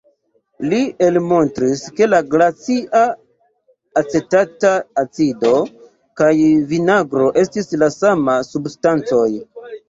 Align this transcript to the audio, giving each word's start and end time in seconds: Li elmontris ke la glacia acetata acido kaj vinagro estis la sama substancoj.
Li 0.69 0.77
elmontris 1.07 1.83
ke 1.99 2.07
la 2.13 2.21
glacia 2.31 3.01
acetata 4.01 4.71
acido 5.03 5.53
kaj 6.23 6.31
vinagro 6.73 7.29
estis 7.43 7.71
la 7.85 7.93
sama 7.99 8.41
substancoj. 8.51 9.29